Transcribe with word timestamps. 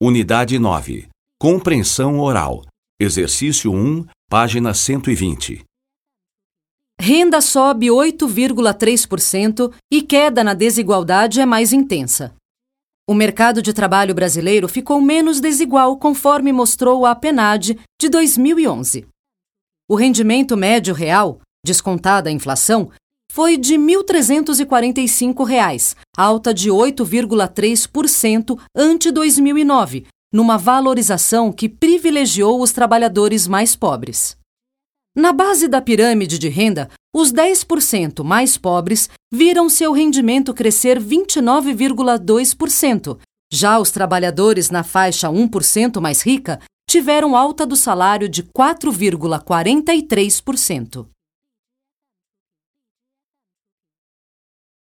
Unidade 0.00 0.60
9. 0.60 1.08
Compreensão 1.40 2.20
oral. 2.20 2.64
Exercício 3.00 3.72
1, 3.72 4.06
página 4.30 4.72
120. 4.72 5.64
Renda 7.00 7.40
sobe 7.40 7.88
8,3% 7.88 9.74
e 9.90 10.00
queda 10.00 10.44
na 10.44 10.54
desigualdade 10.54 11.40
é 11.40 11.44
mais 11.44 11.72
intensa. 11.72 12.32
O 13.08 13.12
mercado 13.12 13.60
de 13.60 13.72
trabalho 13.72 14.14
brasileiro 14.14 14.68
ficou 14.68 15.00
menos 15.00 15.40
desigual 15.40 15.96
conforme 15.96 16.52
mostrou 16.52 17.04
a 17.04 17.12
PNAD 17.16 17.76
de 18.00 18.08
2011. 18.08 19.04
O 19.88 19.96
rendimento 19.96 20.56
médio 20.56 20.94
real, 20.94 21.40
descontada 21.66 22.28
a 22.28 22.32
inflação, 22.32 22.88
foi 23.38 23.56
de 23.56 23.76
R$ 23.76 23.82
1.345, 23.82 25.94
alta 26.16 26.52
de 26.52 26.70
8,3% 26.70 28.58
ante 28.74 29.12
2009, 29.12 30.06
numa 30.32 30.58
valorização 30.58 31.52
que 31.52 31.68
privilegiou 31.68 32.60
os 32.60 32.72
trabalhadores 32.72 33.46
mais 33.46 33.76
pobres. 33.76 34.36
Na 35.16 35.32
base 35.32 35.68
da 35.68 35.80
pirâmide 35.80 36.36
de 36.38 36.48
renda, 36.48 36.90
os 37.14 37.32
10% 37.32 38.24
mais 38.24 38.56
pobres 38.56 39.08
viram 39.32 39.68
seu 39.68 39.92
rendimento 39.92 40.52
crescer 40.52 41.00
29,2%. 41.00 43.18
Já 43.52 43.78
os 43.78 43.90
trabalhadores 43.90 44.68
na 44.68 44.82
faixa 44.82 45.28
1% 45.28 46.00
mais 46.00 46.22
rica 46.22 46.58
tiveram 46.88 47.36
alta 47.36 47.64
do 47.66 47.76
salário 47.76 48.28
de 48.28 48.42
4,43%. 48.42 51.06